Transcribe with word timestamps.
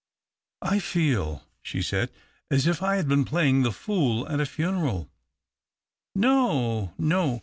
"I 0.73 0.79
feel," 0.79 1.43
she 1.61 1.83
said, 1.83 2.09
"as 2.49 2.65
if 2.65 2.81
I 2.81 2.95
had 2.95 3.07
been 3.07 3.23
play 3.23 3.49
ing 3.49 3.61
the 3.61 3.71
fool 3.71 4.27
at 4.27 4.39
a 4.39 4.47
funeral."" 4.47 5.11
No, 6.25 6.91
no. 6.97 7.39